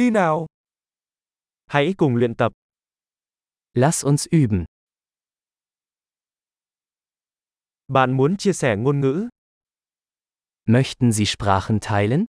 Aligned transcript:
Đi 0.00 0.10
nào. 0.10 0.46
Hãy 1.66 1.94
cùng 1.98 2.16
luyện 2.16 2.34
tập. 2.34 2.52
Lass 3.74 4.04
uns 4.04 4.26
üben. 4.30 4.64
Bạn 7.88 8.16
muốn 8.16 8.36
chia 8.36 8.52
sẻ 8.52 8.76
ngôn 8.76 9.00
ngữ? 9.00 9.28
Möchten 10.66 11.12
Sie 11.12 11.26
Sprachen 11.26 11.78
teilen? 11.80 12.24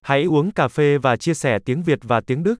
Hãy 0.00 0.24
uống 0.24 0.50
cà 0.52 0.68
phê 0.68 0.98
và 0.98 1.16
chia 1.16 1.34
sẻ 1.34 1.58
tiếng 1.64 1.82
Việt 1.82 1.98
và 2.02 2.20
tiếng 2.26 2.42
Đức. 2.42 2.56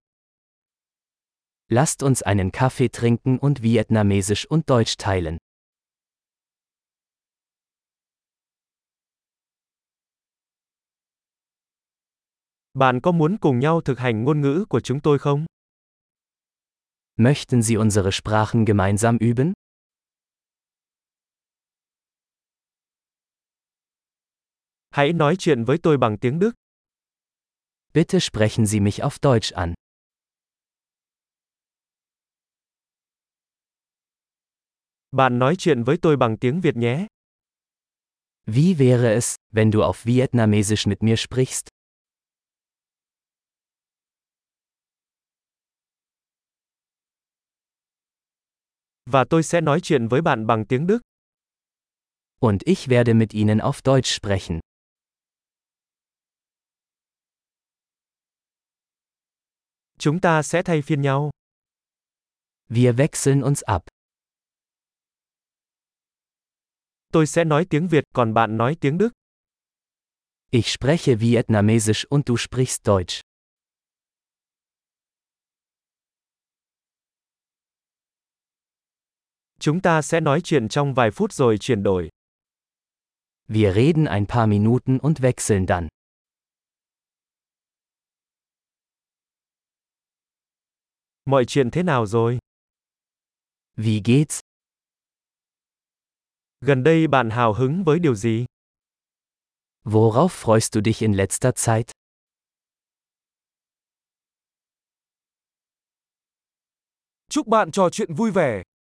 Lasst 1.69 2.05
uns 2.05 2.23
einen 2.23 2.51
Kaffee 2.51 2.89
trinken 2.93 3.39
und 3.39 3.59
Vietnamesisch 3.63 4.47
und 4.49 4.71
Deutsch 4.71 4.97
teilen. 4.99 5.39
Bạn 12.79 13.01
có 13.01 13.12
muốn 13.12 13.37
cùng 13.41 13.59
nhau 13.59 13.80
thực 13.80 13.98
hành 13.98 14.24
ngôn 14.24 14.41
ngữ 14.41 14.64
của 14.69 14.80
chúng 14.80 15.01
tôi 15.01 15.19
không? 15.19 15.46
Möchten 17.16 17.62
Sie 17.62 17.77
unsere 17.77 18.10
Sprachen 18.10 18.65
gemeinsam 18.65 19.19
üben? 19.19 19.52
Hãy 24.91 25.12
nói 25.12 25.37
chuyện 25.38 25.65
với 25.65 25.79
tôi 25.82 25.96
bằng 25.96 26.18
tiếng 26.18 26.38
Đức. 26.38 26.52
Bitte 27.95 28.18
sprechen 28.18 28.66
Sie 28.66 28.80
mich 28.80 29.01
auf 29.01 29.18
Deutsch 29.23 29.54
an. 29.54 29.74
Bạn 35.10 35.38
nói 35.38 35.54
chuyện 35.59 35.82
với 35.82 35.96
tôi 36.02 36.16
bằng 36.16 36.37
tiếng 36.38 36.60
Việt 36.60 36.77
nhé. 36.77 37.06
Wie 38.46 38.79
wäre 38.79 39.15
es, 39.15 39.37
wenn 39.52 39.73
du 39.73 39.80
auf 39.80 40.04
Vietnamesisch 40.04 40.87
mit 40.87 41.02
mir 41.02 41.16
sprichst? 41.16 41.68
Và 49.15 49.24
tôi 49.30 49.43
sẽ 49.43 49.60
nói 49.60 49.80
chuyện 49.82 50.09
với 50.09 50.23
bạn 50.23 50.46
bằng 50.46 50.65
tiếng 50.66 50.87
Đức. 50.87 50.98
Und 52.40 52.62
ich 52.65 52.88
werde 52.88 53.18
mit 53.18 53.29
Ihnen 53.30 53.59
auf 53.59 53.80
Deutsch 53.84 54.21
sprechen. 54.21 54.60
Chúng 59.98 60.21
ta 60.21 60.43
sẽ 60.43 60.62
thay 60.62 60.82
phiên 60.82 61.02
nhau. 61.02 61.30
Wir 62.68 62.96
wechseln 62.96 63.43
uns 63.43 63.62
ab. 63.62 63.82
Tôi 67.12 67.26
sẽ 67.26 67.44
nói 67.44 67.66
tiếng 67.71 67.88
Việt 67.88 68.04
còn 68.15 68.34
bạn 68.34 68.56
nói 68.56 68.76
tiếng 68.81 68.99
Đức. 68.99 69.10
Ich 70.50 70.66
spreche 70.66 71.21
Vietnamesisch 71.21 72.06
und 72.09 72.28
du 72.28 72.37
sprichst 72.37 72.87
Deutsch. 72.87 73.34
Chúng 79.65 79.81
ta 79.81 80.03
sẽ 80.03 80.20
nói 80.20 80.41
chuyện 80.44 80.69
trong 80.69 80.94
vài 80.94 81.10
phút 81.10 81.32
rồi 81.32 81.59
chuyển 81.59 81.82
đổi. 81.82 82.10
Wir 83.48 83.75
reden 83.75 84.04
ein 84.04 84.26
paar 84.26 84.48
Minuten 84.48 84.98
und 84.98 85.21
wechseln 85.21 85.66
dann. 85.66 85.88
Mọi 91.25 91.44
chuyện 91.44 91.71
thế 91.71 91.82
nào 91.82 92.06
rồi? 92.06 92.38
Wie 93.76 94.03
geht's? 94.03 94.41
Gần 96.60 96.82
đây 96.82 97.06
bạn 97.06 97.31
hào 97.31 97.53
hứng 97.54 97.84
với 97.84 97.99
điều 97.99 98.15
gì? 98.15 98.44
Worauf 99.84 100.28
freust 100.28 100.72
du 100.72 100.81
dich 100.81 101.00
in 101.00 101.12
letzter 101.12 101.53
Zeit? 101.53 101.84
Chúc 107.31 107.47
bạn 107.47 107.71
trò 107.71 107.91
chuyện 107.91 108.15
vui 108.15 108.31
vẻ. 108.31 108.62